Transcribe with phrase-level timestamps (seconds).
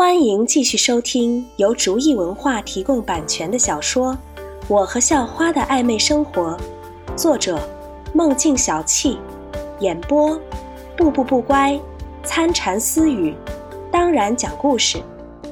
[0.00, 4.14] 欢迎继续收听由竹意文化提供版权的小说
[4.66, 6.56] 《我和校花的暧昧生活》，
[7.18, 7.60] 作者：
[8.14, 9.18] 梦境小憩，
[9.80, 10.40] 演播：
[10.96, 11.78] 步步不乖、
[12.22, 13.36] 参禅私语，
[13.92, 15.02] 当然讲故事，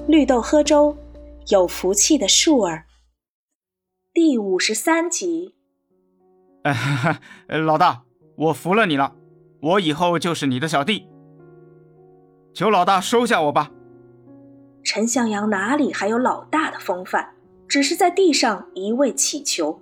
[0.08, 0.96] 绿豆喝粥，
[1.48, 2.84] 有福气的树儿。
[4.14, 5.56] 第五十三集。
[6.62, 7.20] 哎，
[7.66, 8.04] 老大，
[8.38, 9.14] 我服了你了，
[9.60, 11.06] 我以后就是你的小弟，
[12.54, 13.72] 求老大收下我吧。
[14.90, 17.28] 陈向阳哪里还有老大的风范，
[17.68, 19.78] 只是在地上一味乞求。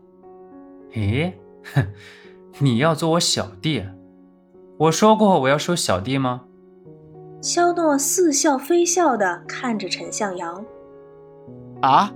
[0.90, 1.32] 咦，
[1.72, 1.86] 哼，
[2.58, 3.84] 你要做我小弟？
[4.76, 6.42] 我说过我要收小弟吗？
[7.40, 10.64] 肖诺似笑非笑的看着陈向阳。
[11.82, 12.12] 啊？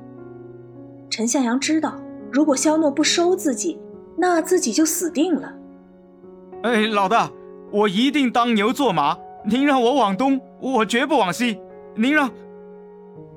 [1.09, 1.95] 陈向阳知道，
[2.33, 3.79] 如果肖诺不收自己，
[4.17, 5.55] 那自己就死定了。
[6.65, 7.31] 哎，老大，
[7.71, 9.17] 我一定当牛做马。
[9.45, 11.61] 您让我往东，我绝不往西。
[11.95, 12.29] 您让。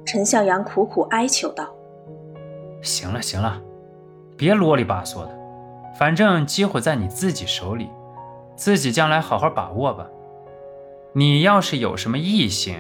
[0.06, 1.68] 陈向阳苦苦哀求道
[2.84, 3.62] ：“行了行了，
[4.38, 5.30] 别啰里吧嗦的，
[5.98, 7.90] 反正机会在你自己手里，
[8.56, 10.08] 自己将来好好把握吧。
[11.14, 12.76] 你要是有什么异心，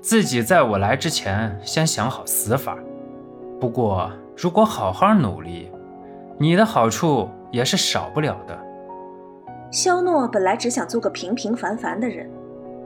[0.00, 2.78] 自己在我来之前先想好死法。
[3.60, 5.70] 不过如果好好努力，
[6.38, 8.58] 你的好处也是少不了的。”
[9.70, 12.30] 肖诺本来只想做个平平凡凡的人，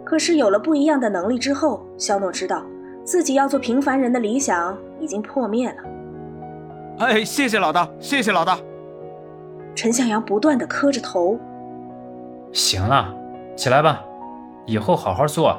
[0.04, 2.64] 可是有了不一样的能力之后，肖诺知道。
[3.08, 5.76] 自己要做平凡人的理想已经破灭了。
[6.98, 8.58] 哎，谢谢老大，谢谢老大。
[9.74, 11.40] 陈向阳不断的磕着头。
[12.52, 13.10] 行了，
[13.56, 14.04] 起来吧，
[14.66, 15.56] 以后好好做。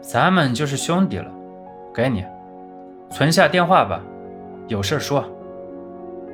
[0.00, 1.30] 咱们就是兄弟了。
[1.94, 2.24] 给你，
[3.10, 4.00] 存下电话吧，
[4.66, 5.24] 有事说。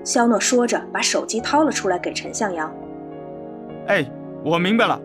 [0.03, 2.73] 肖诺说着，把手机掏了出来给陈向阳。
[3.89, 4.03] 哎，
[4.43, 4.99] 我明白了，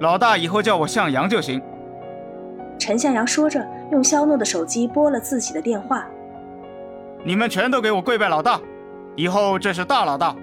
[0.00, 1.62] 老大以后叫我向阳就行。
[2.78, 6.06] 陈向阳说着，用肖诺的手机拨了自己的电话。
[7.22, 8.60] 你们全都给我跪拜老大，
[9.16, 10.36] 以后这是大老大，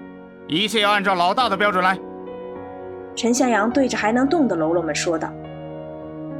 [0.48, 1.98] 一切要按照老大的标准来。
[3.14, 5.30] 陈向阳对着还能动的喽啰们说道：“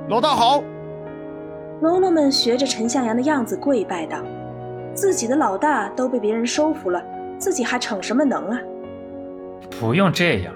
[0.09, 0.63] 老大好。”
[1.83, 4.17] 喽啰们学着陈向阳的样子跪拜道
[4.95, 7.03] ：“自己的老大都被别人收服了，
[7.39, 8.59] 自己还逞什么能啊？”
[9.79, 10.55] 不用这样，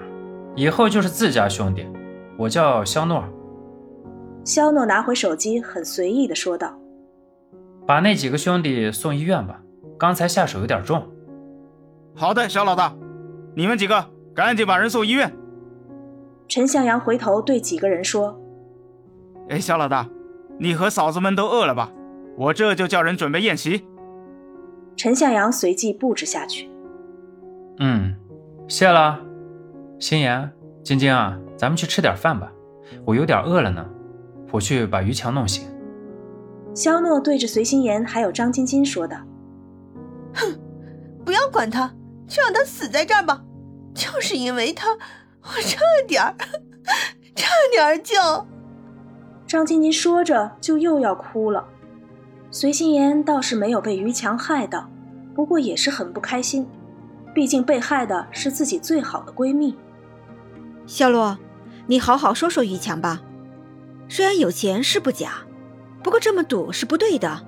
[0.55, 1.87] 以后就是自家兄弟。
[2.37, 3.23] 我叫肖诺。
[4.47, 6.73] 肖诺拿回手机，很随意的说道
[7.85, 9.61] ：“把那几个兄弟送医院吧，
[9.99, 11.05] 刚才下手有点重。
[12.15, 12.95] ”“好的，肖老大，
[13.57, 15.29] 你们几个赶紧把人送医院。”
[16.47, 18.39] 陈向阳回头对几个人说
[19.51, 20.07] ：“哎，肖老大，
[20.57, 21.91] 你和嫂子们都饿了吧？
[22.37, 23.85] 我这就叫人准备宴席。”
[24.95, 26.69] 陈向阳随即布置下去。
[27.79, 28.15] “嗯，
[28.69, 29.19] 谢了。
[29.99, 30.49] 心妍、
[30.83, 32.49] 晶晶啊，咱们去吃点饭吧，
[33.03, 33.85] 我有点饿了呢。”
[34.51, 35.67] 我去把于强弄醒。
[36.73, 39.17] 肖诺对着随心妍还有张晶晶说道
[40.33, 40.59] ：“哼，
[41.25, 41.91] 不要管他，
[42.27, 43.43] 就让他死在这儿吧。
[43.93, 44.87] 就是因为他，
[45.41, 46.35] 我差点儿，
[47.35, 48.15] 差点儿就……”
[49.47, 51.65] 张晶晶说着就又要哭了。
[52.51, 54.89] 随心妍倒是没有被于强害到，
[55.33, 56.67] 不过也是很不开心，
[57.33, 59.75] 毕竟被害的是自己最好的闺蜜。
[60.85, 61.37] 肖洛，
[61.87, 63.21] 你好好说说于强吧。
[64.09, 65.33] 虽然有钱是不假，
[66.03, 67.45] 不过这么赌是不对的，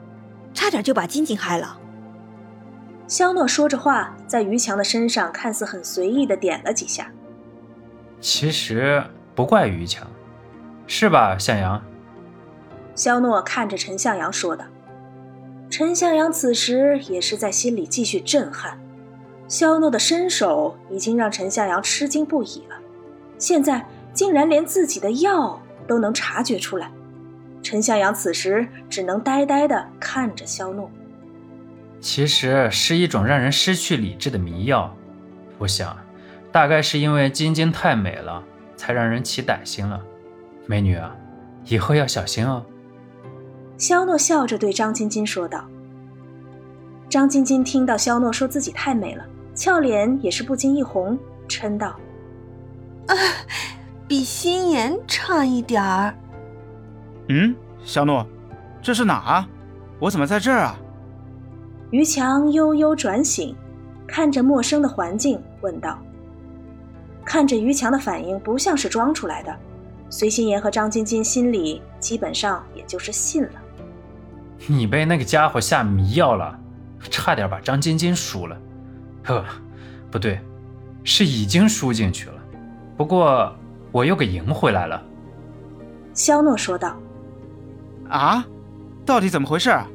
[0.53, 1.79] 差点就把晶晶害了。
[3.07, 7.11] 肖诺说着话，在于强的身上看似很随意的点了几下。
[8.21, 9.03] 其实
[9.33, 10.05] 不怪于强，
[10.85, 11.81] 是吧，向阳？
[12.93, 14.65] 肖诺看着陈向阳说道。
[15.69, 18.77] 陈向阳此时也是在心里继续震撼，
[19.47, 22.75] 肖诺的身手已经让陈向阳吃惊不已了，
[23.37, 25.61] 现在竟然连自己的药。
[25.89, 26.91] 都能察觉出来，
[27.63, 30.89] 陈向阳此时只能呆呆地看着肖诺。
[31.99, 34.95] 其实是一种让人失去理智的迷药，
[35.57, 35.97] 我想，
[36.51, 38.43] 大概是因为晶晶太美了，
[38.77, 39.99] 才让人起歹心了。
[40.67, 41.15] 美女啊，
[41.65, 42.63] 以后要小心哦。
[43.75, 45.67] 肖诺笑着对张晶晶说道。
[47.09, 49.25] 张晶晶听到肖诺说自己太美了，
[49.55, 51.99] 俏脸也是不禁一红，嗔道
[53.07, 53.15] ：“啊。”
[54.09, 56.15] 比心妍差一点儿。
[57.27, 58.25] 嗯，肖诺，
[58.81, 59.47] 这是哪啊？
[59.99, 60.75] 我怎么在这儿啊？
[61.91, 63.55] 于强悠悠转醒，
[64.07, 65.99] 看着陌生的环境，问道。
[67.23, 69.55] 看着于强的反应，不像是装出来的。
[70.09, 73.51] 随心妍和张晶晶心里基本上也就是信了。
[74.65, 76.59] 你被那个家伙下迷药了，
[77.11, 78.57] 差点把张晶晶输了。
[79.23, 79.45] 呵，
[80.09, 80.39] 不对，
[81.03, 82.41] 是已经输进去了。
[82.97, 83.55] 不过。
[83.91, 85.01] 我又给赢回来了，
[86.13, 86.95] 肖诺说道。
[88.07, 88.45] 啊，
[89.05, 89.87] 到底怎么回事啊？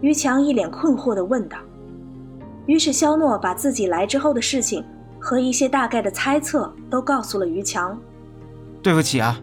[0.00, 1.58] 于强一脸困惑的问道。
[2.66, 4.84] 于是肖诺把自己来之后的事情
[5.18, 7.98] 和一些大概的猜测都告诉了于强。
[8.82, 9.40] 对不起啊。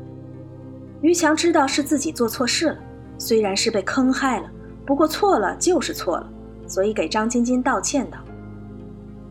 [1.01, 2.77] 于强知道是自己做错事了，
[3.17, 4.49] 虽然是被坑害了，
[4.85, 6.29] 不过错了就是错了，
[6.67, 8.17] 所以给张晶晶道歉道：“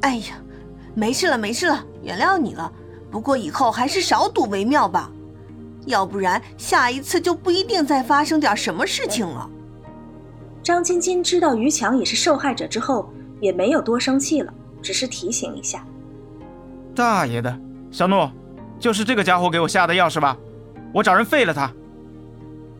[0.02, 0.34] 哎呀，
[0.94, 2.70] 没事了，没事了，原谅你了。
[3.14, 5.08] 不过以后还是少赌为妙吧，
[5.87, 9.49] 要不然下一次就不一定再发生点什么事情了。”
[10.64, 13.08] 张晶晶知道于强也是受害者之后。
[13.40, 14.50] 也没有多生气了，
[14.81, 15.84] 只是提醒一下。
[16.94, 18.32] 大爷的，小诺，
[18.78, 20.34] 就是这个家伙给我下的药是吧？
[20.94, 21.70] 我找人废了他。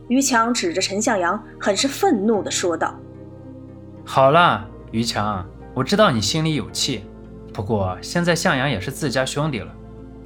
[0.07, 2.95] 于强指着陈向阳，很是愤怒地说道
[4.03, 5.45] ：“好了，于强，
[5.75, 7.03] 我知道你心里有气，
[7.53, 9.71] 不过现在向阳也是自家兄弟了，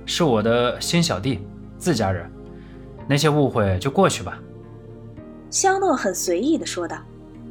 [0.10, 1.40] 是我的新小弟，
[1.78, 2.28] 自家人，
[3.08, 4.40] 那些误会就过去吧。”
[5.52, 6.98] 肖诺很随意的说道。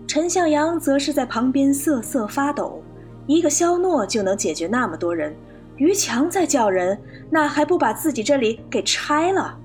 [0.08, 2.82] 陈向阳则是在旁边瑟瑟发抖，
[3.26, 5.36] 一个肖诺就能解决那么多人，
[5.76, 6.98] 于强在叫人，
[7.30, 9.56] 那还不把自己这里给拆了？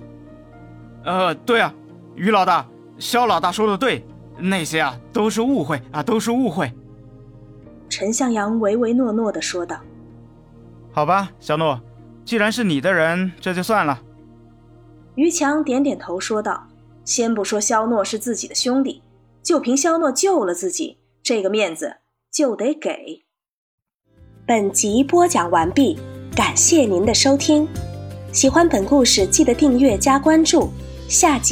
[1.05, 1.73] 呃，对啊，
[2.15, 2.67] 于老大、
[2.99, 4.05] 肖老大说的对，
[4.37, 6.71] 那些啊都是误会啊，都是误会。
[7.89, 9.77] 陈向阳唯唯诺诺的说道
[10.91, 11.79] ：“好吧，肖诺，
[12.25, 14.01] 既然是你的人，这就算了。”
[15.15, 16.67] 于强点点头说道
[17.05, 19.01] ：“先不说肖诺是自己的兄弟。”
[19.43, 21.97] 就凭肖诺救了自己，这个面子
[22.31, 23.25] 就得给。
[24.47, 25.99] 本集播讲完毕，
[26.33, 27.67] 感谢您的收听。
[28.31, 30.71] 喜欢本故事，记得订阅加关注。
[31.09, 31.51] 下集。